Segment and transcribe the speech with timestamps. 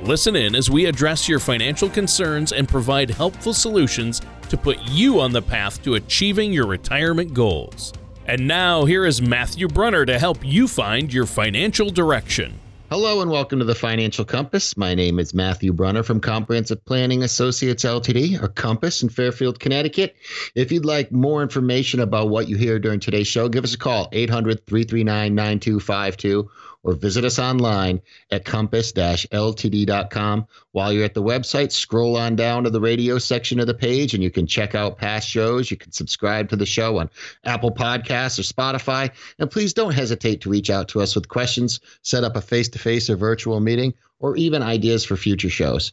[0.00, 5.18] Listen in as we address your financial concerns and provide helpful solutions to put you
[5.18, 7.92] on the path to achieving your retirement goals.
[8.26, 12.60] And now, here is Matthew Brunner to help you find your financial direction.
[12.90, 14.76] Hello and welcome to the Financial Compass.
[14.76, 20.14] My name is Matthew Brunner from Comprehensive Planning Associates Ltd, or Compass in Fairfield, Connecticut.
[20.54, 23.78] If you'd like more information about what you hear during today's show, give us a
[23.78, 26.48] call 800 339 9252
[26.82, 28.00] or visit us online
[28.30, 30.46] at compass-ltd.com.
[30.72, 34.14] While you're at the website, scroll on down to the radio section of the page
[34.14, 35.70] and you can check out past shows.
[35.70, 37.10] You can subscribe to the show on
[37.44, 39.10] Apple Podcasts or Spotify.
[39.38, 43.10] And please don't hesitate to reach out to us with questions, set up a face-to-face
[43.10, 45.92] or virtual meeting, or even ideas for future shows.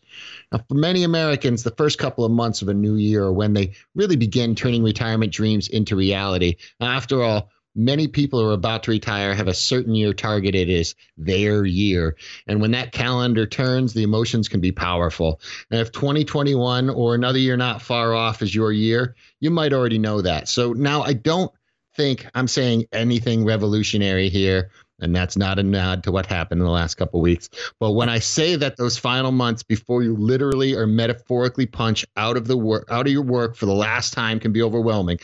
[0.51, 3.53] Now, for many Americans, the first couple of months of a new year are when
[3.53, 6.55] they really begin turning retirement dreams into reality.
[6.79, 10.95] After all, many people who are about to retire have a certain year targeted as
[11.17, 12.15] their year.
[12.47, 15.41] And when that calendar turns, the emotions can be powerful.
[15.69, 19.99] And if 2021 or another year not far off is your year, you might already
[19.99, 20.47] know that.
[20.47, 21.51] So now I don't
[21.95, 26.65] think I'm saying anything revolutionary here and that's not a nod to what happened in
[26.65, 27.49] the last couple weeks.
[27.79, 32.37] But when I say that those final months before you literally or metaphorically punch out
[32.37, 35.19] of the work out of your work for the last time can be overwhelming,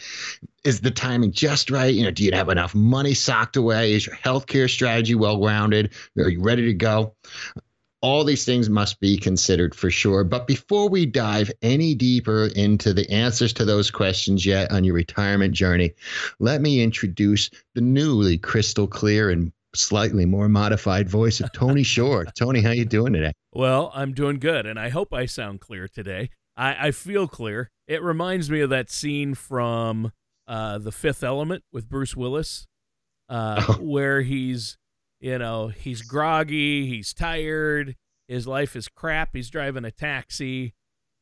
[0.63, 1.94] is the timing just right?
[1.94, 3.94] You know, do you have enough money socked away?
[3.94, 5.94] Is your healthcare strategy well grounded?
[6.17, 7.16] Are you ready to go?
[8.02, 10.23] all these things must be considered for sure.
[10.23, 14.95] But before we dive any deeper into the answers to those questions yet on your
[14.95, 15.94] retirement journey,
[16.39, 22.26] let me introduce the newly crystal clear and slightly more modified voice of Tony Shore.
[22.38, 23.34] Tony, how you doing today?
[23.54, 26.30] Well, I'm doing good, and I hope I sound clear today.
[26.58, 27.70] I, I feel clear.
[27.88, 30.12] It reminds me of that scene from
[30.48, 32.68] uh, The Fifth Element with Bruce Willis,
[33.30, 33.74] uh, oh.
[33.76, 34.78] where he's,
[35.20, 37.96] you know, he's groggy, he's tired,
[38.28, 40.74] his life is crap, he's driving a taxi,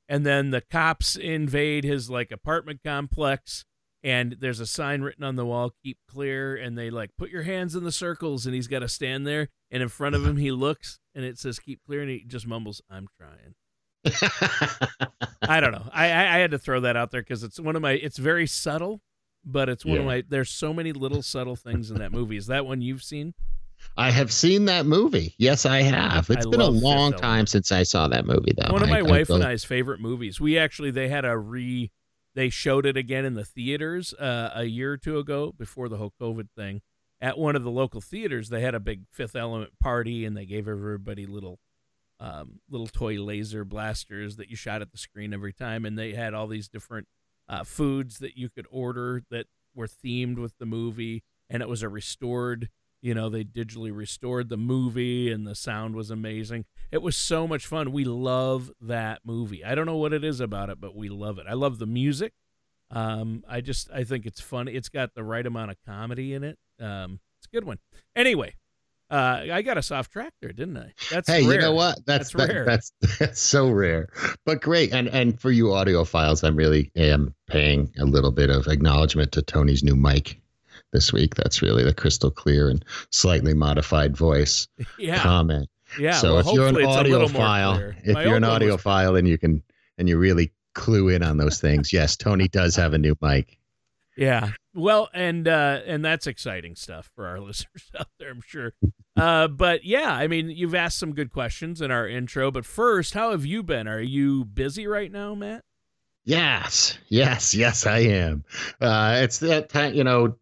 [0.08, 3.66] and then the cops invade his like apartment complex
[4.04, 7.44] and there's a sign written on the wall keep clear and they like put your
[7.44, 10.38] hands in the circles and he's got to stand there and in front of him
[10.38, 13.56] he looks and it says keep clear and he just mumbles i'm trying
[15.42, 17.76] i don't know I, I, I had to throw that out there because it's one
[17.76, 19.02] of my it's very subtle
[19.46, 20.00] but it's one yeah.
[20.02, 23.04] of my there's so many little subtle things in that movie is that one you've
[23.04, 23.34] seen
[23.98, 25.36] I have seen that movie.
[25.38, 26.30] Yes, I have.
[26.30, 28.74] It's I been a long time since I saw that movie, though.
[28.74, 30.40] One of my I, wife I and I's favorite movies.
[30.40, 31.90] We actually they had a re
[32.36, 35.98] they showed it again in the theaters uh, a year or two ago before the
[35.98, 36.82] whole COVID thing.
[37.22, 40.46] At one of the local theaters, they had a big Fifth Element party, and they
[40.46, 41.60] gave everybody little,
[42.20, 46.14] um, little toy laser blasters that you shot at the screen every time, and they
[46.14, 47.08] had all these different
[47.50, 51.84] uh, foods that you could order that were themed with the movie, and it was
[51.84, 52.70] a restored
[53.02, 57.48] you know they digitally restored the movie and the sound was amazing it was so
[57.48, 60.96] much fun we love that movie i don't know what it is about it but
[60.96, 62.34] we love it i love the music
[62.92, 66.44] um, i just i think it's funny it's got the right amount of comedy in
[66.44, 67.80] it um, it's a good one
[68.16, 68.54] anyway
[69.12, 70.94] uh, I got us off track there, didn't I?
[71.10, 71.56] That's hey, rare.
[71.56, 71.96] you know what?
[72.06, 72.66] That's that's, that, rare.
[72.66, 74.10] that's that's so rare,
[74.46, 74.94] but great.
[74.94, 79.42] And and for you audiophiles, I'm really am paying a little bit of acknowledgement to
[79.42, 80.40] Tony's new mic
[80.92, 81.36] this week.
[81.36, 84.68] That's really the crystal clear and slightly modified voice
[85.00, 85.20] yeah.
[85.20, 85.70] comment.
[86.00, 86.14] Yeah.
[86.14, 89.64] So well, if you're an audiophile, if My you're an audiophile and you can
[89.98, 93.58] and you really clue in on those things, yes, Tony does have a new mic.
[94.16, 94.52] Yeah.
[94.76, 98.74] Well, and uh, and that's exciting stuff for our listeners out there, I'm sure.
[99.16, 102.52] Uh, but yeah, I mean, you've asked some good questions in our intro.
[102.52, 103.88] But first, how have you been?
[103.88, 105.64] Are you busy right now, Matt?
[106.26, 108.44] Yes, yes, yes, I am.
[108.80, 110.36] Uh, it's that time, you know,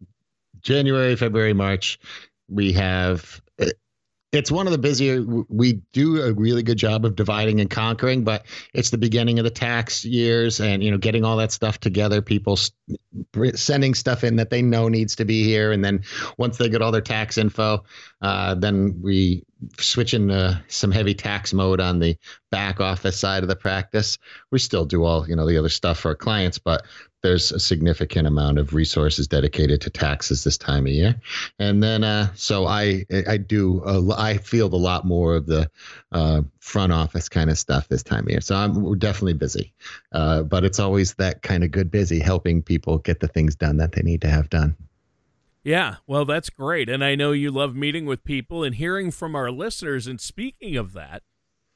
[0.62, 1.98] January, February, March,
[2.48, 3.40] we have
[4.32, 8.24] it's one of the busier we do a really good job of dividing and conquering
[8.24, 8.44] but
[8.74, 12.20] it's the beginning of the tax years and you know getting all that stuff together
[12.20, 12.58] people
[13.54, 16.02] sending stuff in that they know needs to be here and then
[16.36, 17.82] once they get all their tax info
[18.20, 19.44] uh, then we
[19.78, 22.16] switch into some heavy tax mode on the
[22.50, 24.18] back office side of the practice.
[24.50, 26.84] We still do all you know the other stuff for our clients, but
[27.22, 31.20] there's a significant amount of resources dedicated to taxes this time of year,
[31.58, 33.82] and then uh, so I I do
[34.16, 35.70] I field a lot more of the
[36.12, 38.40] uh, front office kind of stuff this time of year.
[38.40, 39.72] So I'm we're definitely busy,
[40.12, 43.76] uh, but it's always that kind of good busy helping people get the things done
[43.78, 44.76] that they need to have done.
[45.68, 46.88] Yeah, well, that's great.
[46.88, 50.06] And I know you love meeting with people and hearing from our listeners.
[50.06, 51.24] And speaking of that,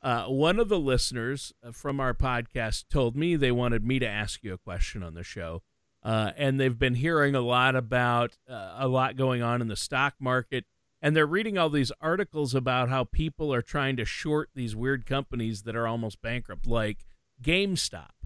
[0.00, 4.08] uh, one of the listeners uh, from our podcast told me they wanted me to
[4.08, 5.60] ask you a question on the show.
[6.02, 9.76] Uh, and they've been hearing a lot about uh, a lot going on in the
[9.76, 10.64] stock market.
[11.02, 15.04] And they're reading all these articles about how people are trying to short these weird
[15.04, 17.04] companies that are almost bankrupt, like
[17.42, 18.21] GameStop.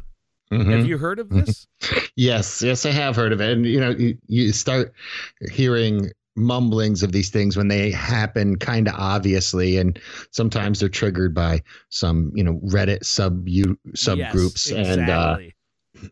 [0.52, 0.70] Mm-hmm.
[0.70, 1.66] Have you heard of this?
[2.16, 3.50] yes, yes, I have heard of it.
[3.50, 4.92] And you know, you, you start
[5.50, 9.98] hearing mumblings of these things when they happen kind of obviously and
[10.32, 15.02] sometimes they're triggered by some you know reddit sub subgroups yes, exactly.
[15.02, 15.38] and uh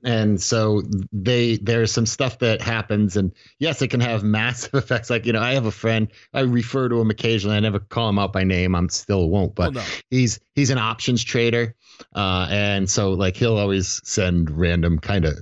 [0.02, 0.82] and so
[1.12, 5.10] they there's some stuff that happens and yes it can have massive effects.
[5.10, 7.56] Like you know i have a friend i refer to him occasionally.
[7.56, 8.74] I never call him out by name.
[8.74, 9.84] I'm still won't but oh, no.
[10.10, 11.74] he's he's an options trader.
[12.14, 15.38] Uh and so like he'll always send random kind of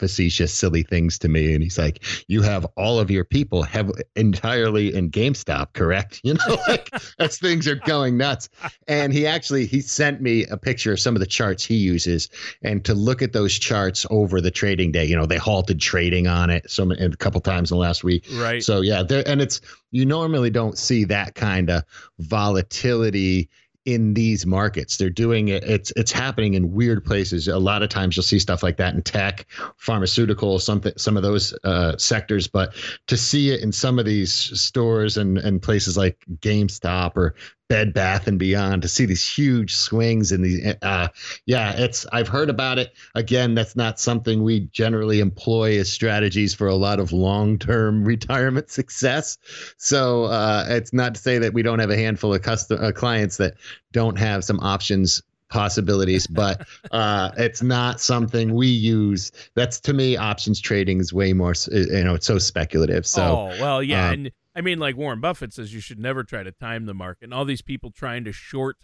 [0.00, 1.54] facetious, silly things to me.
[1.54, 6.20] And he's like, You have all of your people have entirely in GameStop, correct?
[6.30, 8.48] You know, like as things are going nuts.
[8.86, 12.28] And he actually he sent me a picture of some of the charts he uses.
[12.62, 16.28] And to look at those charts over the trading day, you know, they halted trading
[16.28, 18.26] on it some a couple times in the last week.
[18.34, 18.62] Right.
[18.62, 19.60] So yeah, there and it's
[19.90, 21.82] you normally don't see that kind of
[22.18, 23.48] volatility
[23.84, 24.96] in these markets.
[24.96, 25.64] They're doing it.
[25.64, 27.48] It's it's happening in weird places.
[27.48, 29.46] A lot of times you'll see stuff like that in tech,
[29.76, 32.46] pharmaceutical, something some of those uh, sectors.
[32.46, 32.74] But
[33.06, 37.34] to see it in some of these stores and and places like GameStop or
[37.70, 40.74] Bed Bath and Beyond to see these huge swings in these.
[40.82, 41.06] uh,
[41.46, 42.92] yeah it's I've heard about it.
[43.14, 48.70] Again that's not something we generally employ as strategies for a lot of long-term retirement
[48.70, 49.38] success.
[49.76, 52.90] So uh, it's not to say that we don't have a handful of custom uh,
[52.90, 53.54] clients that
[53.92, 59.30] don't have some options possibilities but uh, it's not something we use.
[59.54, 63.06] That's to me options trading is way more you know it's so speculative.
[63.06, 66.24] So oh well yeah um, and I mean, like Warren Buffett says, you should never
[66.24, 67.24] try to time the market.
[67.24, 68.76] And all these people trying to short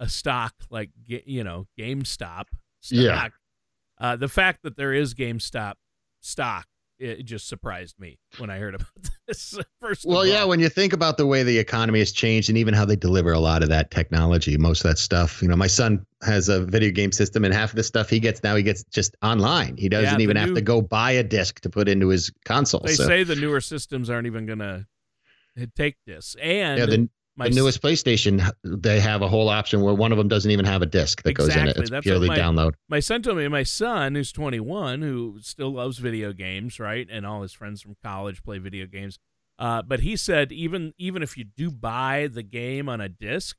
[0.00, 2.44] a stock like you know GameStop.
[2.80, 3.28] Stock, yeah.
[3.98, 5.74] Uh, the fact that there is GameStop
[6.20, 6.66] stock
[6.98, 8.86] it just surprised me when I heard about
[9.28, 9.58] this.
[9.58, 12.58] Uh, first, well, yeah, when you think about the way the economy has changed and
[12.58, 15.42] even how they deliver a lot of that technology, most of that stuff.
[15.42, 18.20] You know, my son has a video game system, and half of the stuff he
[18.20, 19.76] gets now he gets just online.
[19.76, 22.30] He doesn't yeah, even new, have to go buy a disc to put into his
[22.44, 22.80] console.
[22.80, 23.06] They so.
[23.06, 24.86] say the newer systems aren't even going to
[25.58, 29.82] eh, take this, and yeah, the, my the newest PlayStation, they have a whole option
[29.82, 31.54] where one of them doesn't even have a disc that exactly.
[31.54, 31.76] goes in it.
[31.76, 32.74] It's That's purely my, download.
[32.88, 37.26] My son told me, my son, who's 21, who still loves video games, right, and
[37.26, 39.18] all his friends from college play video games.
[39.58, 43.56] Uh, but he said even even if you do buy the game on a disc,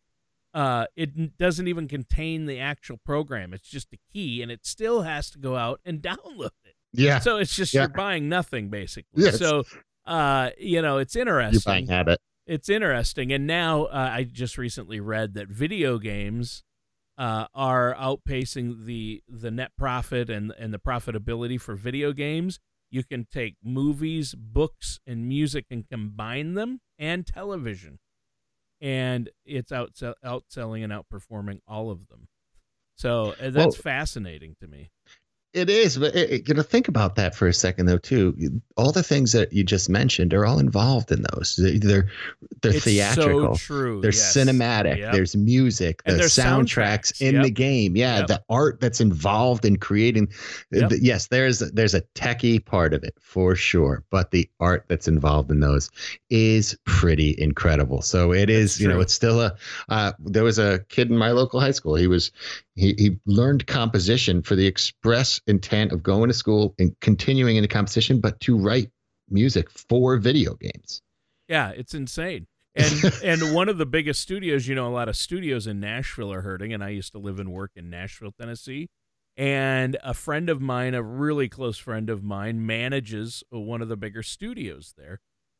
[0.53, 3.53] uh, it doesn't even contain the actual program.
[3.53, 6.75] It's just a key, and it still has to go out and download it.
[6.93, 7.19] Yeah.
[7.19, 7.81] So it's just yeah.
[7.81, 9.23] you're buying nothing basically.
[9.23, 9.37] Yes.
[9.37, 9.63] So,
[10.05, 11.61] uh, you know, it's interesting.
[11.65, 13.31] You're buying habit it's interesting.
[13.31, 16.63] And now uh, I just recently read that video games
[17.17, 22.59] uh, are outpacing the the net profit and and the profitability for video games.
[22.91, 27.99] You can take movies, books, and music and combine them, and television,
[28.81, 29.93] and it's out
[30.23, 32.27] outselling and outperforming all of them.
[32.97, 34.91] So uh, that's well, fascinating to me.
[35.55, 37.97] It is, but it, you know, think about that for a second, though.
[37.97, 41.55] Too, all the things that you just mentioned are all involved in those.
[41.57, 42.09] They're
[42.61, 43.55] they're it's theatrical.
[43.55, 44.01] So true.
[44.01, 44.35] They're yes.
[44.35, 44.97] cinematic.
[44.97, 45.13] Yep.
[45.13, 46.01] There's music.
[46.05, 47.21] And there's soundtracks, soundtracks.
[47.21, 47.43] in yep.
[47.45, 47.95] the game.
[47.95, 48.27] Yeah, yep.
[48.27, 50.27] the art that's involved in creating.
[50.75, 55.07] Uh, yes, there's there's a techie part of it for sure, but the art that's
[55.07, 55.89] involved in those
[56.29, 58.01] is pretty incredible.
[58.01, 58.95] So it is, that's you true.
[58.95, 59.55] know, it's still a.
[59.87, 61.95] Uh, there was a kid in my local high school.
[61.95, 62.33] He was
[62.75, 67.69] he, he learned composition for the express intent of going to school and continuing into
[67.69, 68.91] composition, but to write
[69.29, 71.01] music for video games.
[71.47, 72.47] Yeah, it's insane.
[72.75, 76.33] And and one of the biggest studios, you know, a lot of studios in Nashville
[76.33, 76.73] are hurting.
[76.73, 78.89] And I used to live and work in Nashville, Tennessee.
[79.37, 83.97] And a friend of mine, a really close friend of mine, manages one of the
[83.97, 85.19] bigger studios there.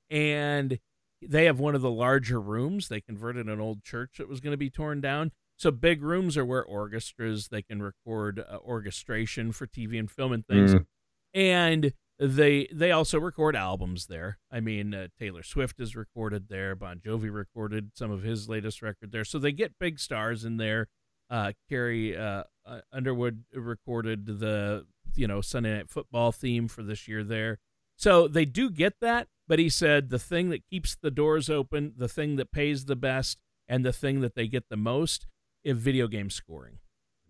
[0.09, 0.79] And
[1.21, 2.87] they have one of the larger rooms.
[2.87, 6.37] They converted an old church that was going to be torn down so big rooms
[6.37, 10.73] are where orchestras they can record uh, orchestration for TV and film and things.
[10.73, 10.85] Mm.
[11.33, 14.37] And they they also record albums there.
[14.51, 16.75] I mean, uh, Taylor Swift is recorded there.
[16.75, 19.25] Bon Jovi recorded some of his latest record there.
[19.25, 20.87] So they get big stars in there.
[21.29, 24.85] Uh, Carrie uh, uh Underwood recorded the
[25.15, 27.59] you know Sunday Night Football theme for this year there.
[27.97, 29.27] So they do get that.
[29.47, 32.95] But he said the thing that keeps the doors open, the thing that pays the
[32.95, 35.27] best, and the thing that they get the most
[35.65, 36.77] is video game scoring.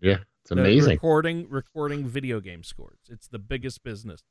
[0.00, 0.84] Yeah, it's amazing.
[0.84, 3.00] The recording recording video game scores.
[3.08, 4.22] It's the biggest business.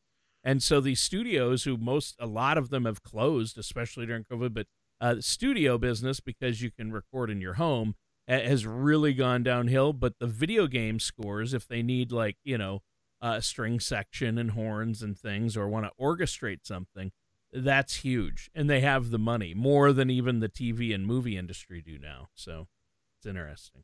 [0.43, 4.53] And so these studios, who most a lot of them have closed, especially during COVID,
[4.53, 4.67] but
[5.01, 7.95] uh, studio business because you can record in your home
[8.27, 9.91] has really gone downhill.
[9.91, 12.83] But the video game scores, if they need like you know
[13.19, 17.11] a string section and horns and things, or want to orchestrate something,
[17.51, 21.81] that's huge, and they have the money more than even the TV and movie industry
[21.81, 22.27] do now.
[22.35, 22.67] So
[23.17, 23.83] it's interesting.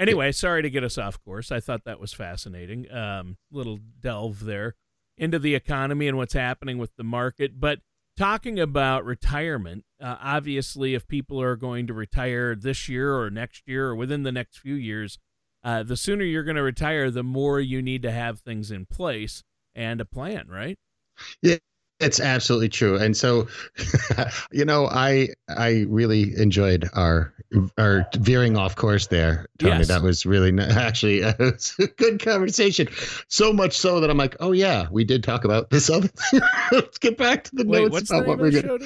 [0.00, 1.52] Anyway, sorry to get us off course.
[1.52, 2.90] I thought that was fascinating.
[2.90, 4.74] Um, little delve there
[5.18, 7.60] into the economy and what's happening with the market.
[7.60, 7.80] But
[8.16, 13.68] talking about retirement, uh, obviously, if people are going to retire this year or next
[13.68, 15.18] year or within the next few years,
[15.62, 18.86] uh, the sooner you're going to retire, the more you need to have things in
[18.86, 20.78] place and a plan, right?
[21.42, 21.56] Yeah,
[22.00, 22.96] it's absolutely true.
[22.96, 23.46] And so,
[24.52, 27.32] you know, I I really enjoyed our
[27.78, 29.78] our veering off course there, Tony.
[29.78, 29.88] Yes.
[29.88, 32.88] That was really actually it was a good conversation.
[33.28, 36.40] So much so that I'm like, oh yeah, we did talk about this other thing.
[36.72, 38.82] Let's get back to the Wait, notes about what we're going.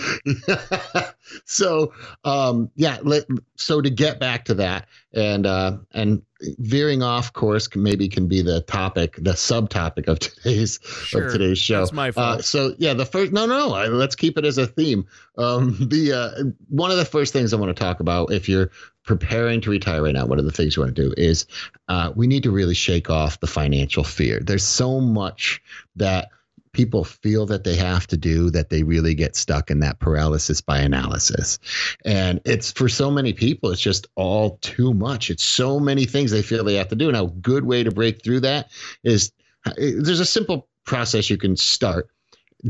[1.45, 1.93] so,
[2.25, 2.99] um, yeah.
[3.03, 3.25] Let,
[3.57, 6.23] so to get back to that, and uh, and
[6.59, 11.33] veering off course can, maybe can be the topic, the subtopic of today's sure, of
[11.33, 11.81] today's show.
[11.81, 12.41] That's my fault.
[12.41, 15.07] Uh, so yeah, the first no no, no let's keep it as a theme.
[15.39, 18.71] Um, the uh, one of the first things I want to talk about if you're
[19.05, 21.47] preparing to retire right now, one of the things you want to do is
[21.89, 24.41] uh, we need to really shake off the financial fear.
[24.41, 25.63] There's so much
[25.97, 26.31] that
[26.75, 30.61] people feel that they have to do that they really get stuck in that paralysis
[30.61, 31.59] by analysis.
[32.05, 35.31] And it's for so many people, it's just all too much.
[35.31, 37.11] It's so many things they feel they have to do.
[37.11, 38.71] Now, a good way to break through that
[39.03, 39.33] is
[39.67, 42.09] eh, there's a simple process you can start.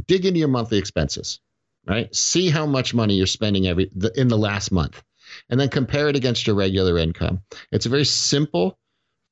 [0.06, 1.40] Dig into your monthly expenses,
[1.86, 2.14] right?
[2.14, 5.02] See how much money you're spending every in the last month,
[5.48, 7.40] and then compare it against your regular income.
[7.72, 8.78] It's a very simple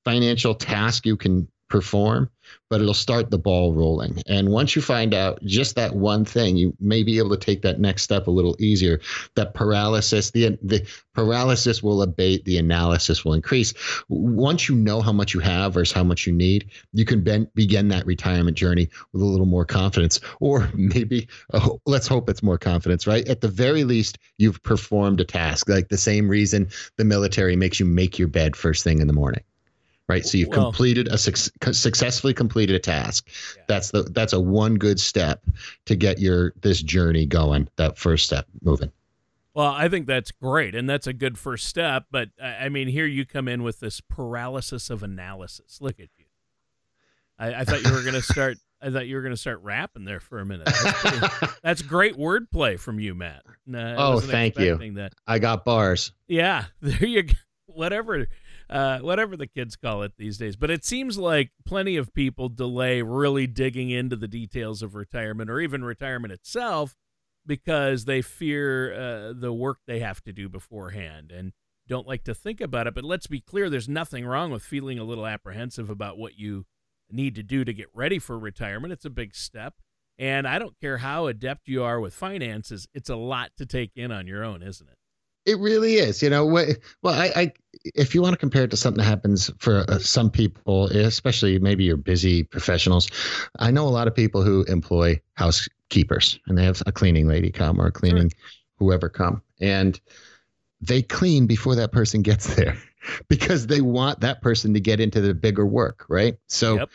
[0.05, 2.31] financial task you can perform,
[2.71, 4.23] but it'll start the ball rolling.
[4.27, 7.63] And once you find out just that one thing, you may be able to take
[7.63, 9.01] that next step a little easier.
[9.35, 13.75] That paralysis, the the paralysis will abate, the analysis will increase.
[14.09, 17.49] Once you know how much you have versus how much you need, you can ben,
[17.55, 22.43] begin that retirement journey with a little more confidence, or maybe oh, let's hope it's
[22.43, 23.07] more confidence.
[23.07, 23.29] Right?
[23.29, 25.69] At the very least, you've performed a task.
[25.69, 29.13] Like the same reason the military makes you make your bed first thing in the
[29.13, 29.43] morning
[30.13, 30.27] right?
[30.27, 33.29] So you've well, completed a su- successfully completed a task.
[33.57, 33.63] Yeah.
[33.67, 35.43] That's the that's a one good step
[35.87, 37.69] to get your this journey going.
[37.77, 38.93] That first step moving.
[39.55, 42.07] Well, I think that's great, and that's a good first step.
[42.11, 45.79] But uh, I mean, here you come in with this paralysis of analysis.
[45.81, 46.25] Look at you.
[47.39, 48.59] I, I thought you were going to start.
[48.81, 50.67] I thought you were going to start rapping there for a minute.
[50.67, 53.43] That's, pretty, that's great wordplay from you, Matt.
[53.67, 54.77] No, oh, thank you.
[54.95, 55.15] That.
[55.27, 56.13] I got bars.
[56.29, 57.35] Yeah, there you go.
[57.67, 58.27] Whatever
[58.73, 60.57] uh, whatever the kids call it these days.
[60.57, 65.51] But it seems like plenty of people delay really digging into the details of retirement
[65.51, 66.97] or even retirement itself
[67.47, 71.53] because they fear uh, the work they have to do beforehand and
[71.87, 72.95] don't like to think about it.
[72.95, 76.65] But let's be clear there's nothing wrong with feeling a little apprehensive about what you
[77.11, 78.93] need to do to get ready for retirement.
[78.93, 79.75] It's a big step.
[80.19, 83.91] And I don't care how adept you are with finances, it's a lot to take
[83.97, 84.97] in on your own, isn't it?
[85.45, 86.23] It really is.
[86.23, 87.53] You know, well, I, I
[87.85, 91.59] if you want to compare it to something that happens for uh, some people, especially
[91.59, 93.09] maybe you're busy professionals,
[93.59, 97.51] I know a lot of people who employ housekeepers and they have a cleaning lady
[97.51, 98.39] come or a cleaning sure.
[98.79, 100.01] whoever come, and
[100.81, 102.77] they clean before that person gets there
[103.29, 106.37] because they want that person to get into the bigger work, right?
[106.47, 106.79] So.
[106.79, 106.91] Yep.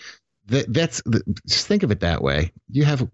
[0.50, 1.02] That, that's
[1.46, 2.54] just think of it that way.
[2.72, 3.06] You have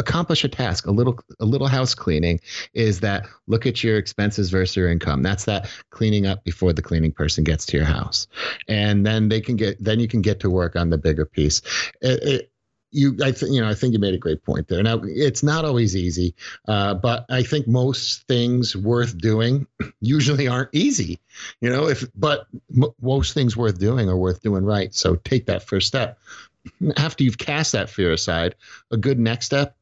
[0.00, 2.40] accomplish a task a little a little house cleaning
[2.74, 5.22] is that look at your expenses versus your income.
[5.22, 8.26] That's that cleaning up before the cleaning person gets to your house.
[8.66, 11.62] And then they can get then you can get to work on the bigger piece.
[12.00, 12.52] It, it,
[12.92, 14.82] you i think you know i think you made a great point there.
[14.82, 16.34] Now it's not always easy
[16.66, 19.68] uh, but i think most things worth doing
[20.00, 21.20] usually aren't easy
[21.60, 24.94] you know if but m- most things worth doing are worth doing right.
[24.94, 26.18] So take that first step.
[26.96, 28.54] After you've cast that fear aside
[28.90, 29.76] a good next step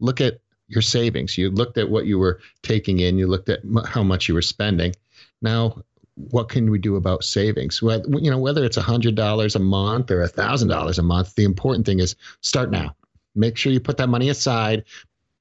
[0.00, 1.38] look at your savings.
[1.38, 3.18] You looked at what you were taking in.
[3.18, 4.94] You looked at m- how much you were spending.
[5.40, 5.82] Now,
[6.14, 7.80] what can we do about savings?
[7.80, 11.02] Well, you know, whether it's a hundred dollars a month or a thousand dollars a
[11.02, 12.94] month, the important thing is start now.
[13.34, 14.84] make sure you put that money aside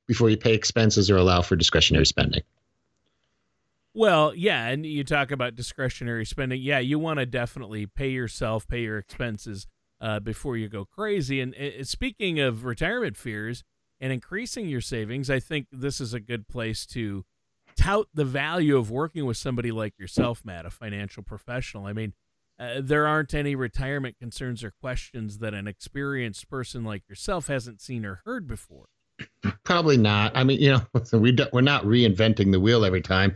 [0.07, 2.41] before you pay expenses or allow for discretionary spending.
[3.93, 6.61] Well, yeah, and you talk about discretionary spending.
[6.61, 9.65] Yeah, you want to definitely pay yourself, pay your expenses
[9.99, 11.41] uh, before you go crazy.
[11.41, 13.63] And uh, speaking of retirement fears
[13.99, 17.25] and increasing your savings, I think this is a good place to
[17.75, 21.85] tout the value of working with somebody like yourself, Matt, a financial professional.
[21.85, 22.13] I mean,
[22.59, 27.81] uh, there aren't any retirement concerns or questions that an experienced person like yourself hasn't
[27.81, 28.87] seen or heard before.
[29.63, 30.31] Probably not.
[30.35, 30.81] I mean, you know,
[31.19, 33.35] we do, we're not reinventing the wheel every time.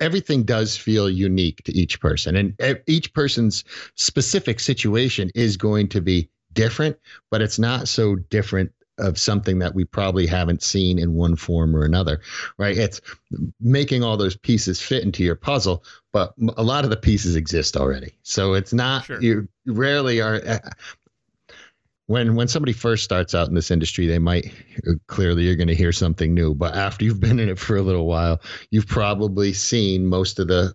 [0.00, 6.00] Everything does feel unique to each person, and each person's specific situation is going to
[6.00, 6.96] be different.
[7.30, 11.74] But it's not so different of something that we probably haven't seen in one form
[11.74, 12.20] or another,
[12.58, 12.76] right?
[12.76, 13.00] It's
[13.60, 17.76] making all those pieces fit into your puzzle, but a lot of the pieces exist
[17.76, 18.14] already.
[18.22, 19.20] So it's not sure.
[19.20, 20.58] you rarely are uh,
[22.06, 24.52] when when somebody first starts out in this industry they might
[24.86, 27.76] uh, clearly you're going to hear something new but after you've been in it for
[27.76, 30.74] a little while you've probably seen most of the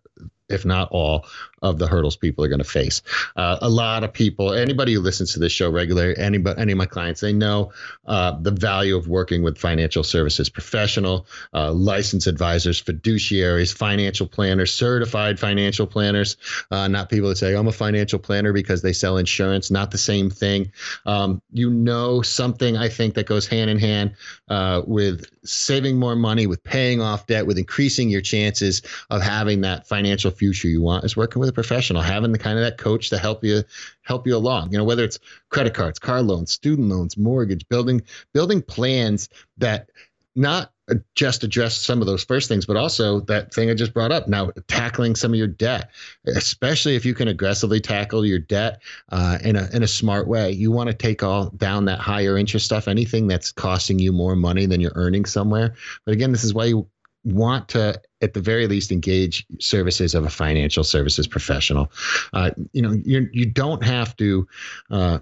[0.49, 1.27] if not all,
[1.61, 3.01] of the hurdles people are going to face.
[3.35, 6.77] Uh, a lot of people, anybody who listens to this show regularly, anybody, any of
[6.77, 7.71] my clients, they know
[8.05, 14.73] uh, the value of working with financial services professional, uh, licensed advisors, fiduciaries, financial planners,
[14.73, 16.37] certified financial planners,
[16.71, 19.97] uh, not people that say, I'm a financial planner because they sell insurance, not the
[19.97, 20.71] same thing.
[21.05, 24.15] Um, you know, something I think that goes hand in hand
[24.49, 29.61] uh, with saving more money, with paying off debt, with increasing your chances of having
[29.61, 32.77] that financial future you want is working with a professional, having the kind of that
[32.77, 33.63] coach to help you
[34.03, 34.71] help you along.
[34.71, 38.01] You know, whether it's credit cards, car loans, student loans, mortgage, building
[38.33, 39.89] building plans that
[40.35, 40.71] not
[41.15, 44.27] just address some of those first things, but also that thing I just brought up.
[44.27, 45.91] Now, tackling some of your debt,
[46.25, 50.51] especially if you can aggressively tackle your debt uh, in a in a smart way.
[50.51, 54.35] You want to take all down that higher interest stuff, anything that's costing you more
[54.35, 55.75] money than you're earning somewhere.
[56.05, 56.87] But again, this is why you
[57.23, 61.91] want to at the very least engage services of a financial services professional.
[62.33, 64.47] Uh, you know you you don't have to
[64.89, 65.19] uh,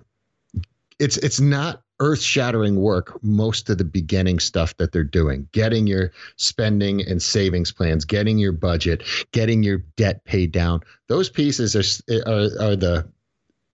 [1.00, 5.48] it's it's not earth shattering work most of the beginning stuff that they're doing.
[5.52, 10.82] Getting your spending and savings plans getting your budget getting your debt paid down.
[11.08, 13.08] Those pieces are are, are the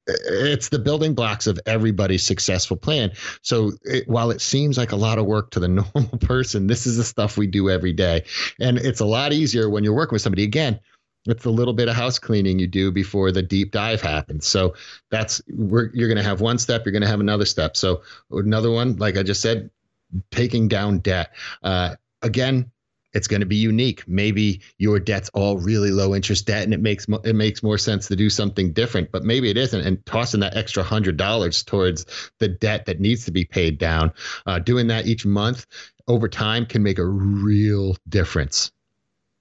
[0.08, 3.12] it's the building blocks of everybody's successful plan.
[3.42, 6.86] So it, while it seems like a lot of work to the normal person, this
[6.86, 8.24] is the stuff we do every day.
[8.60, 10.44] And it's a lot easier when you're working with somebody.
[10.44, 10.80] Again,
[11.26, 14.46] it's a little bit of house cleaning you do before the deep dive happens.
[14.46, 14.76] So
[15.10, 17.78] that's where you're going to have one step, you're going to have another step.
[17.78, 19.70] So another one, like I just said,
[20.32, 21.32] taking down debt.
[21.64, 22.72] Uh, again,
[23.14, 24.08] it's going to be unique.
[24.08, 28.08] Maybe your debt's all really low interest debt, and it makes it makes more sense
[28.08, 29.12] to do something different.
[29.12, 32.06] But maybe it isn't, and tossing that extra hundred dollars towards
[32.40, 34.12] the debt that needs to be paid down,
[34.46, 35.66] uh, doing that each month
[36.08, 38.72] over time can make a real difference.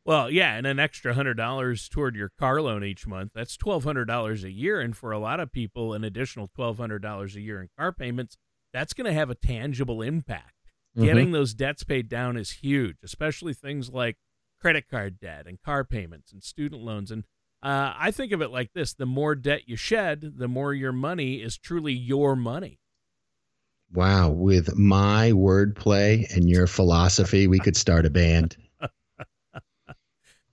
[0.04, 4.06] Well, yeah, and an extra hundred dollars toward your car loan each month—that's twelve hundred
[4.06, 7.40] dollars a year, and for a lot of people, an additional twelve hundred dollars a
[7.40, 10.54] year in car payments—that's going to have a tangible impact.
[10.96, 11.07] Mm-hmm.
[11.07, 14.16] Getting those debts paid down is huge, especially things like
[14.61, 17.11] credit card debt and car payments and student loans.
[17.11, 17.24] And
[17.62, 20.92] uh, I think of it like this the more debt you shed, the more your
[20.92, 22.78] money is truly your money.
[23.92, 24.31] Wow.
[24.31, 28.57] With my wordplay and your philosophy, we could start a band.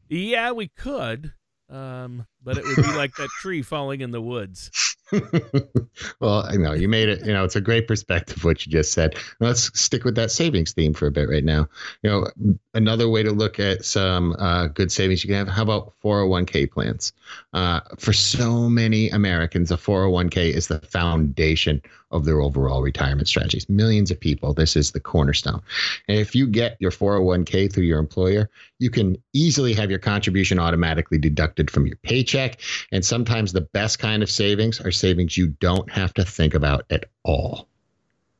[0.09, 1.33] yeah, we could.
[1.69, 4.88] Um, but it would be like that tree falling in the woods.
[6.19, 7.25] well, I know you made it.
[7.25, 9.15] You know, it's a great perspective what you just said.
[9.39, 11.67] Let's stick with that savings theme for a bit right now.
[12.03, 15.47] You know, another way to look at some uh, good savings you can have.
[15.47, 17.13] How about 401k plans?
[17.53, 23.69] Uh, for so many Americans, a 401k is the foundation of their overall retirement strategies.
[23.69, 25.61] Millions of people, this is the cornerstone.
[26.07, 30.59] And if you get your 401k through your employer, you can easily have your contribution
[30.59, 32.61] automatically deducted from your paycheck.
[32.91, 36.85] And sometimes the best kind of savings are savings you don't have to think about
[36.89, 37.67] at all.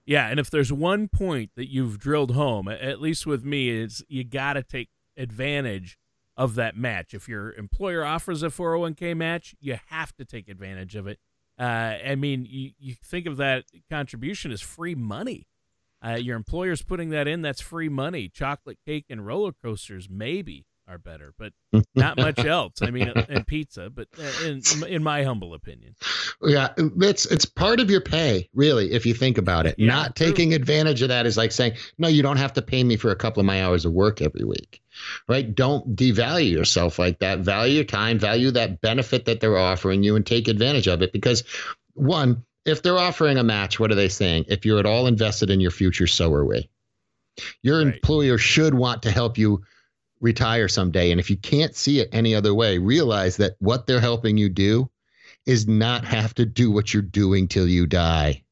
[0.06, 4.04] Yeah, and if there's one point that you've drilled home, at least with me, is
[4.08, 6.00] you got to take advantage
[6.36, 7.14] of that match.
[7.14, 11.20] If your employer offers a 401k match, you have to take advantage of it.
[11.60, 15.48] Uh, I mean, you, you think of that contribution as free money.
[16.04, 18.30] Uh, your employer's putting that in, that's free money.
[18.30, 21.54] Chocolate cake and roller coasters, maybe are better, but
[21.96, 22.82] not much else.
[22.82, 25.96] I mean, and pizza, but uh, in in my humble opinion.
[26.42, 29.76] Yeah, it's it's part of your pay, really, if you think about it.
[29.78, 30.28] Yeah, not true.
[30.28, 33.12] taking advantage of that is like saying, no, you don't have to pay me for
[33.12, 34.82] a couple of my hours of work every week.
[35.28, 35.54] Right?
[35.54, 37.40] Don't devalue yourself like that.
[37.40, 41.14] Value your time, value that benefit that they're offering you and take advantage of it
[41.14, 41.44] because
[41.94, 44.46] one, if they're offering a match, what are they saying?
[44.48, 46.70] If you're at all invested in your future, so are we.
[47.62, 47.96] Your right.
[47.96, 49.62] employer should want to help you
[50.22, 51.12] retire someday.
[51.12, 54.50] And if you can't see it any other way, realize that what they're helping you
[54.50, 54.90] do
[55.46, 58.44] is not have to do what you're doing till you die.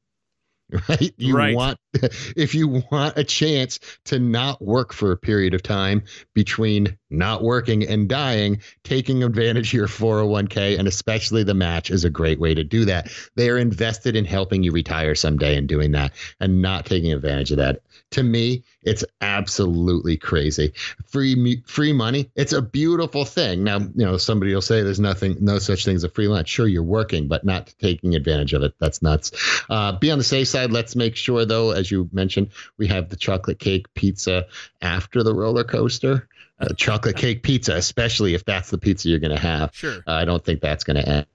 [0.88, 1.14] right?
[1.16, 1.56] You right.
[1.56, 1.78] want
[2.36, 6.02] if you want a chance to not work for a period of time
[6.34, 12.04] between not working and dying, taking advantage of your 401k and especially the match is
[12.04, 13.10] a great way to do that.
[13.34, 17.50] They are invested in helping you retire someday and doing that and not taking advantage
[17.50, 17.80] of that.
[18.12, 20.72] To me, it's absolutely crazy.
[21.06, 23.64] Free free money, it's a beautiful thing.
[23.64, 26.48] Now, you know, somebody will say there's nothing no such thing as a free lunch.
[26.48, 28.72] Sure, you're working, but not taking advantage of it.
[28.78, 29.32] That's nuts.
[29.68, 30.72] Uh, be on the safe side.
[30.72, 34.46] Let's make sure though, as you mentioned, we have the chocolate cake pizza
[34.80, 36.28] after the roller coaster.
[36.60, 39.70] Uh, chocolate cake pizza, especially if that's the pizza you're going to have.
[39.72, 40.02] Sure.
[40.06, 41.26] Uh, I don't think that's going to end,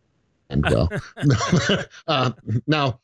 [0.50, 0.90] end well.
[2.08, 2.32] uh,
[2.68, 3.00] now,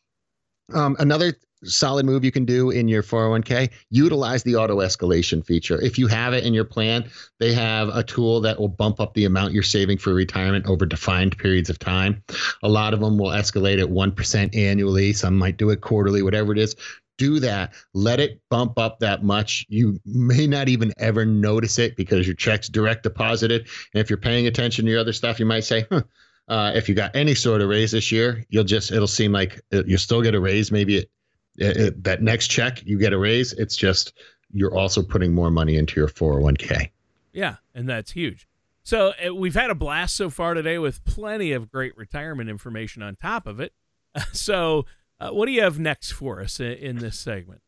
[0.74, 5.82] um, another solid move you can do in your 401k utilize the auto escalation feature
[5.82, 9.14] if you have it in your plan they have a tool that will bump up
[9.14, 12.24] the amount you're saving for retirement over defined periods of time
[12.64, 16.52] a lot of them will escalate at 1% annually some might do it quarterly whatever
[16.52, 16.76] it is
[17.20, 17.74] do that.
[17.94, 19.66] Let it bump up that much.
[19.70, 23.68] You may not even ever notice it because your check's direct deposited.
[23.94, 26.02] And if you're paying attention to your other stuff, you might say, huh,
[26.48, 29.62] uh, if you got any sort of raise this year, you'll just, it'll seem like
[29.72, 30.72] you'll still get a raise.
[30.72, 31.12] Maybe it,
[31.60, 33.54] it, it, that next check, you get a raise.
[33.54, 34.14] It's just,
[34.52, 36.90] you're also putting more money into your 401k.
[37.34, 37.56] Yeah.
[37.76, 38.48] And that's huge.
[38.84, 43.04] So uh, we've had a blast so far today with plenty of great retirement information
[43.04, 43.74] on top of it.
[44.32, 44.86] so
[45.20, 47.62] uh, what do you have next for us in, in, this segment?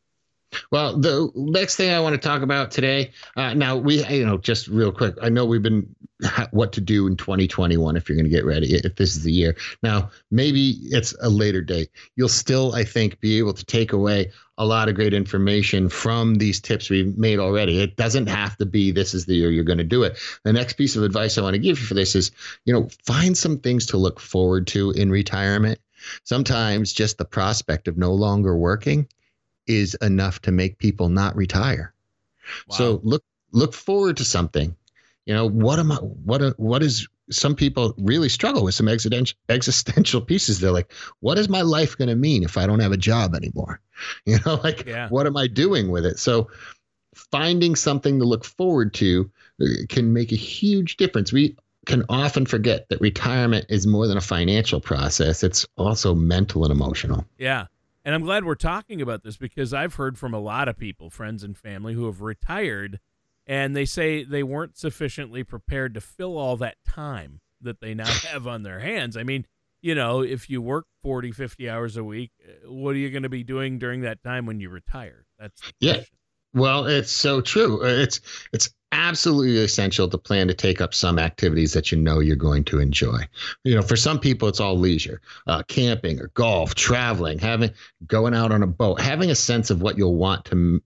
[0.71, 3.11] Well, the next thing I want to talk about today.
[3.35, 5.15] Uh, now we, you know, just real quick.
[5.21, 5.95] I know we've been
[6.51, 8.73] what to do in 2021 if you're going to get ready.
[8.73, 9.55] If this is the year.
[9.83, 11.89] Now, maybe it's a later date.
[12.15, 16.35] You'll still, I think, be able to take away a lot of great information from
[16.35, 17.81] these tips we've made already.
[17.81, 20.19] It doesn't have to be this is the year you're going to do it.
[20.43, 22.31] The next piece of advice I want to give you for this is,
[22.65, 25.79] you know, find some things to look forward to in retirement
[26.23, 29.07] Sometimes just the prospect of no longer working
[29.67, 31.93] is enough to make people not retire.
[32.67, 32.75] Wow.
[32.75, 34.75] So look look forward to something.
[35.25, 39.37] You know, what am I what what is some people really struggle with some existential
[39.49, 40.59] existential pieces.
[40.59, 43.35] They're like, what is my life going to mean if I don't have a job
[43.35, 43.79] anymore?
[44.25, 45.09] You know, like yeah.
[45.09, 46.17] what am I doing with it?
[46.17, 46.49] So
[47.13, 49.29] finding something to look forward to
[49.61, 51.31] uh, can make a huge difference.
[51.31, 56.63] We can often forget that retirement is more than a financial process, it's also mental
[56.63, 57.25] and emotional.
[57.37, 57.67] Yeah.
[58.03, 61.09] And I'm glad we're talking about this because I've heard from a lot of people,
[61.09, 62.99] friends and family, who have retired
[63.47, 68.05] and they say they weren't sufficiently prepared to fill all that time that they now
[68.31, 69.17] have on their hands.
[69.17, 69.45] I mean,
[69.81, 73.23] you know, if you work 40, 50 hours a week, uh, what are you going
[73.23, 75.25] to be doing during that time when you retire?
[75.39, 76.01] That's yeah.
[76.53, 77.83] Well, it's so true.
[77.83, 78.21] Uh, it's
[78.53, 82.63] it's absolutely essential to plan to take up some activities that you know you're going
[82.65, 83.19] to enjoy.
[83.63, 87.71] You know, for some people, it's all leisure, uh, camping or golf, traveling, having
[88.07, 90.81] going out on a boat, having a sense of what you'll want to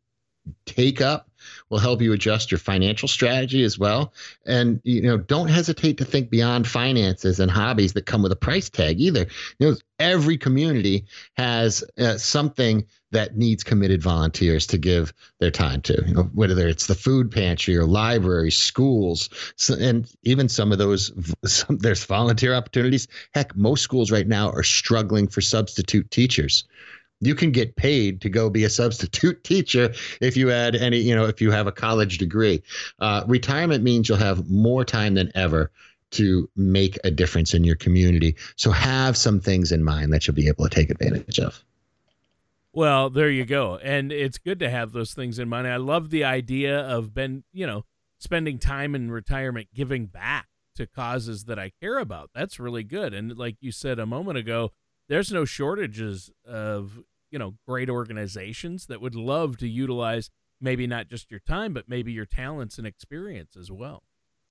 [0.66, 1.30] take up
[1.70, 4.14] will help you adjust your financial strategy as well.
[4.46, 8.38] And you know, don't hesitate to think beyond finances and hobbies that come with a
[8.38, 9.28] price tag either.
[9.60, 11.06] You know, every community
[11.38, 16.04] has uh, something that needs committed volunteers to give their time to.
[16.06, 19.30] You know, whether it's the food pantry or library, schools,
[19.70, 21.12] and even some of those
[21.46, 23.08] some, there's volunteer opportunities.
[23.34, 26.66] Heck, most schools right now are struggling for substitute teachers
[27.22, 31.16] you can get paid to go be a substitute teacher if you had any you
[31.16, 32.62] know if you have a college degree.
[33.00, 35.72] Uh, retirement means you'll have more time than ever
[36.12, 38.36] to make a difference in your community.
[38.56, 41.64] So have some things in mind that you'll be able to take advantage of.
[42.74, 43.78] Well there you go.
[43.78, 45.68] And it's good to have those things in mind.
[45.68, 47.86] I love the idea of ben you know
[48.18, 52.30] spending time in retirement giving back to causes that i care about.
[52.36, 53.14] That's really good.
[53.14, 54.72] And like you said a moment ago
[55.08, 57.00] there's no shortages of
[57.32, 60.30] you know great organizations that would love to utilize
[60.62, 64.04] maybe not just your time but maybe your talents and experience as well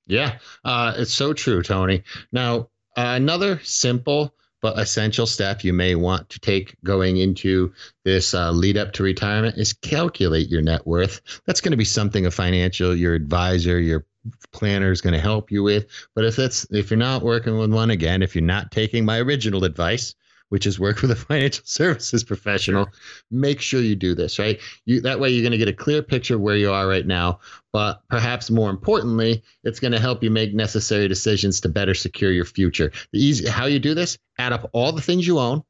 [0.06, 5.94] yeah uh, it's so true tony now uh, another simple but essential step you may
[5.94, 7.70] want to take going into
[8.02, 11.20] this uh, lead up to retirement is calculate your net worth.
[11.44, 14.06] That's going to be something a financial, your advisor, your
[14.52, 15.84] planner is going to help you with.
[16.14, 19.18] But if that's if you're not working with one again, if you're not taking my
[19.18, 20.14] original advice,
[20.54, 22.88] which is work with a financial services professional,
[23.32, 24.60] make sure you do this, right?
[24.84, 27.04] You that way you're going to get a clear picture of where you are right
[27.04, 27.40] now,
[27.72, 32.30] but perhaps more importantly, it's going to help you make necessary decisions to better secure
[32.30, 32.92] your future.
[33.12, 35.64] The easy how you do this, add up all the things you own,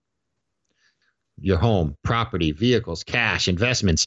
[1.40, 4.06] your home, property, vehicles, cash, investments,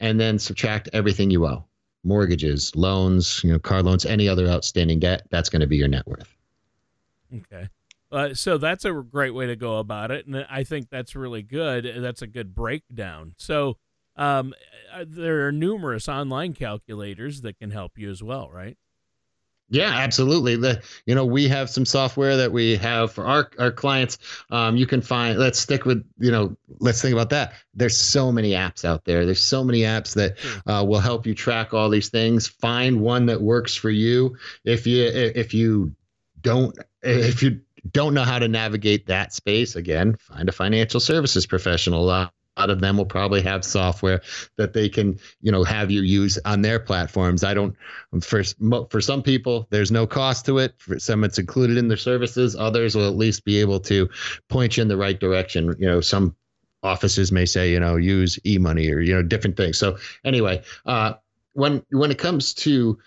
[0.00, 1.66] and then subtract everything you owe
[2.02, 5.26] mortgages, loans, you know, car loans, any other outstanding debt.
[5.30, 6.34] That's going to be your net worth.
[7.34, 7.68] Okay.
[8.14, 11.42] Uh, so that's a great way to go about it, and I think that's really
[11.42, 11.90] good.
[11.98, 13.34] That's a good breakdown.
[13.38, 13.76] So
[14.14, 14.54] um,
[14.92, 18.76] uh, there are numerous online calculators that can help you as well, right?
[19.68, 20.54] Yeah, absolutely.
[20.54, 24.18] The you know we have some software that we have for our our clients.
[24.50, 25.36] Um, you can find.
[25.36, 26.56] Let's stick with you know.
[26.78, 27.54] Let's think about that.
[27.74, 29.24] There's so many apps out there.
[29.24, 32.46] There's so many apps that uh, will help you track all these things.
[32.46, 34.36] Find one that works for you.
[34.64, 35.96] If you if you
[36.42, 37.60] don't if you
[37.92, 42.08] don't know how to navigate that space, again, find a financial services professional.
[42.08, 44.20] Uh, lot of them will probably have software
[44.56, 47.44] that they can you know have you use on their platforms.
[47.44, 47.74] I don't
[48.22, 48.42] for
[48.90, 50.74] for some people there's no cost to it.
[50.78, 52.56] For some it's included in their services.
[52.56, 54.08] Others will at least be able to
[54.48, 55.74] point you in the right direction.
[55.78, 56.36] You know some
[56.82, 59.78] offices may say you know use e-money or you know different things.
[59.78, 61.14] So anyway uh
[61.54, 62.98] when when it comes to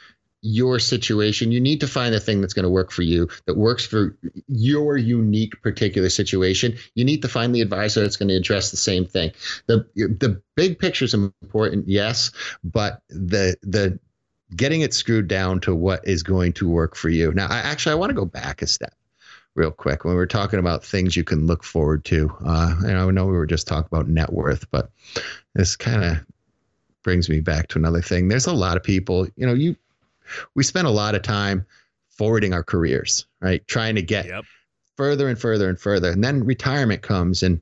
[0.47, 1.51] your situation.
[1.51, 4.17] You need to find the thing that's going to work for you, that works for
[4.47, 6.77] your unique particular situation.
[6.95, 9.31] You need to find the advisor that's going to address the same thing.
[9.67, 12.31] The the big picture is important, yes,
[12.63, 13.99] but the the
[14.55, 17.33] getting it screwed down to what is going to work for you.
[17.33, 18.93] Now, I actually I want to go back a step
[19.55, 22.31] real quick when we're talking about things you can look forward to.
[22.45, 24.91] Uh, and I know we were just talking about net worth, but
[25.55, 26.25] this kind of
[27.03, 28.27] brings me back to another thing.
[28.27, 29.75] There's a lot of people, you know, you
[30.55, 31.65] we spend a lot of time
[32.09, 33.65] forwarding our careers, right?
[33.67, 34.45] Trying to get yep.
[34.95, 36.11] further and further and further.
[36.11, 37.61] And then retirement comes and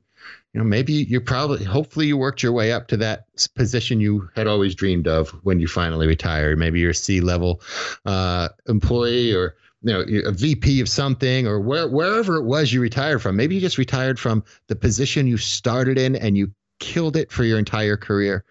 [0.56, 4.30] you know, maybe you probably hopefully you worked your way up to that position you
[4.34, 6.56] had always dreamed of when you finally retire.
[6.56, 7.60] Maybe you're a C level
[8.06, 12.80] uh, employee or you know a VP of something or where, wherever it was you
[12.80, 13.36] retired from.
[13.36, 16.50] Maybe you just retired from the position you started in and you
[16.80, 18.42] killed it for your entire career.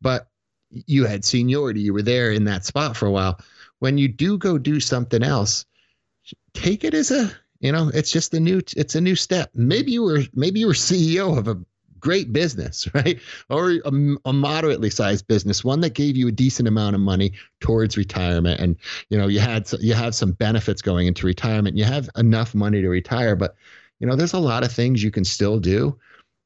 [0.00, 0.28] But
[0.70, 3.38] you had seniority, you were there in that spot for a while
[3.80, 5.66] when you do go do something else,
[6.54, 9.50] take it as a you know it's just a new it's a new step.
[9.54, 11.58] Maybe you were maybe you were CEO of a
[12.00, 13.20] great business, right?
[13.50, 17.32] Or a, a, moderately sized business, one that gave you a decent amount of money
[17.60, 18.76] towards retirement, and
[19.08, 21.76] you know you had you have some benefits going into retirement.
[21.76, 23.56] You have enough money to retire, but
[23.98, 25.98] you know there's a lot of things you can still do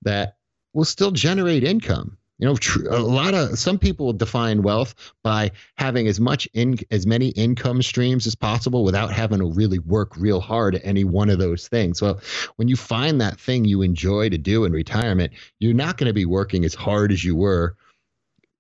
[0.02, 0.36] that
[0.72, 2.16] will still generate income.
[2.38, 6.76] You know, tr- a lot of some people define wealth by having as much in
[6.90, 11.04] as many income streams as possible without having to really work real hard at any
[11.04, 12.02] one of those things.
[12.02, 12.20] Well,
[12.56, 16.12] when you find that thing you enjoy to do in retirement, you're not going to
[16.12, 17.76] be working as hard as you were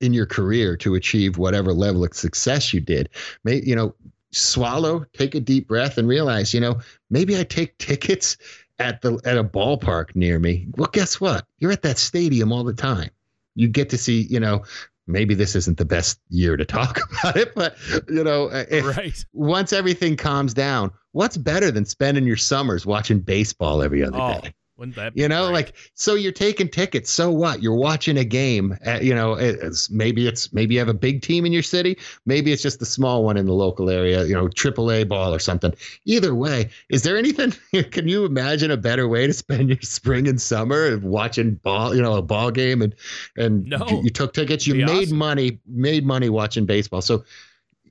[0.00, 3.08] in your career to achieve whatever level of success you did.
[3.42, 3.92] May, you know,
[4.30, 8.36] swallow, take a deep breath and realize, you know, maybe I take tickets
[8.78, 10.68] at the at a ballpark near me.
[10.76, 11.44] Well, guess what?
[11.58, 13.10] You're at that stadium all the time
[13.54, 14.64] you get to see, you know,
[15.06, 17.76] maybe this isn't the best year to talk about it, but
[18.08, 18.64] you know, uh,
[18.96, 19.24] right.
[19.32, 24.40] once everything calms down, what's better than spending your summers watching baseball every other oh,
[24.40, 24.54] day?
[24.76, 25.52] Wouldn't that you know, great?
[25.52, 27.08] like so you're taking tickets.
[27.08, 27.62] So what?
[27.62, 28.76] You're watching a game.
[28.82, 31.96] At, you know, it's, maybe it's maybe you have a big team in your city.
[32.26, 34.24] Maybe it's just the small one in the local area.
[34.24, 35.72] You know, AAA ball or something.
[36.06, 37.52] Either way, is there anything?
[37.92, 41.94] Can you imagine a better way to spend your spring and summer watching ball?
[41.94, 42.96] You know, a ball game and
[43.36, 44.66] and no, you, you took tickets.
[44.66, 45.18] You made awesome.
[45.18, 45.60] money.
[45.68, 47.00] Made money watching baseball.
[47.00, 47.24] So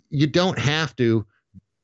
[0.10, 1.26] you don't have to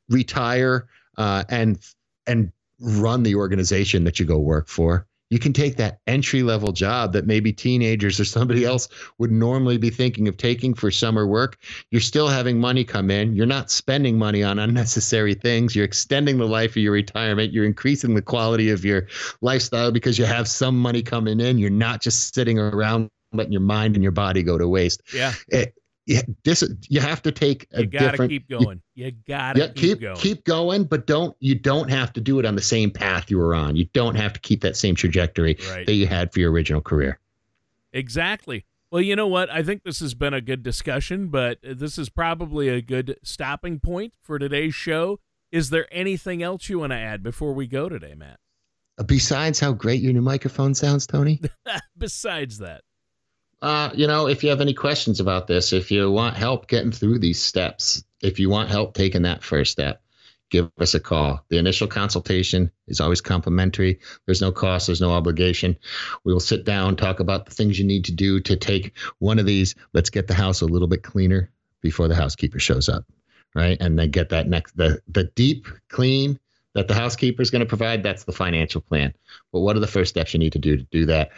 [0.10, 1.80] retire uh, and
[2.28, 5.06] and run the organization that you go work for.
[5.30, 8.90] You can take that entry level job that maybe teenagers or somebody else
[9.20, 11.60] would normally be thinking of taking for summer work.
[11.92, 13.36] You're still having money come in.
[13.36, 15.76] You're not spending money on unnecessary things.
[15.76, 17.54] You're extending the life of your retirement.
[17.54, 19.08] You're increasing the quality of your
[19.42, 21.60] lifestyle because you have some money coming in.
[21.60, 25.04] You're not just sitting around letting your mind and your body go to waste.
[25.14, 25.34] Yeah.
[25.50, 25.76] It,
[26.10, 28.82] you, this, you have to take a you gotta different, keep going.
[28.96, 30.18] You gotta yeah, keep, keep going.
[30.18, 33.38] Keep going, but don't you don't have to do it on the same path you
[33.38, 33.76] were on.
[33.76, 35.86] You don't have to keep that same trajectory right.
[35.86, 37.20] that you had for your original career.
[37.94, 38.66] Exactly.
[38.92, 39.52] Well, you know what?
[39.52, 43.80] I think this has been a good discussion, but this is probably a good stopping
[43.80, 45.20] point for today's show.
[45.52, 48.40] Is there anything else you want to add before we go today, Matt?
[49.06, 51.40] Besides how great your new microphone sounds, Tony?
[51.98, 52.82] Besides that
[53.62, 56.92] uh, you know, if you have any questions about this, if you want help getting
[56.92, 60.02] through these steps, if you want help taking that first step,
[60.50, 61.44] give us a call.
[61.50, 64.00] The initial consultation is always complimentary.
[64.26, 65.78] There's no cost, there's no obligation.
[66.24, 69.40] We will sit down, talk about the things you need to do to take one
[69.40, 69.76] of these.
[69.94, 73.06] Let's get the house a little bit cleaner before the housekeeper shows up,
[73.56, 73.78] right?
[73.80, 76.40] And then get that next the the deep clean
[76.76, 78.04] that the housekeeper is going to provide.
[78.04, 79.14] That's the financial plan.
[79.52, 81.32] But what are the first steps you need to do to do that?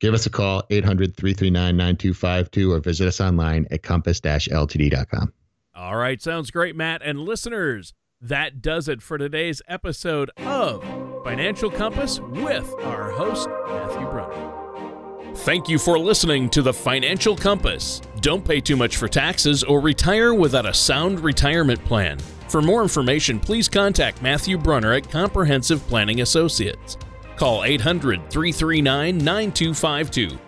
[0.00, 5.32] Give us a call, 800 339 9252, or visit us online at compass ltd.com.
[5.74, 7.02] All right, sounds great, Matt.
[7.04, 10.84] And listeners, that does it for today's episode of
[11.24, 15.34] Financial Compass with our host, Matthew Brunner.
[15.36, 18.00] Thank you for listening to the Financial Compass.
[18.20, 22.18] Don't pay too much for taxes or retire without a sound retirement plan.
[22.48, 26.96] For more information, please contact Matthew Brunner at Comprehensive Planning Associates.
[27.38, 30.47] Call 800 339 9252